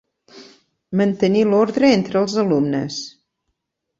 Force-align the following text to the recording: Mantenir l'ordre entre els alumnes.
Mantenir 1.01 1.43
l'ordre 1.51 1.91
entre 1.99 2.19
els 2.21 2.35
alumnes. 2.47 2.97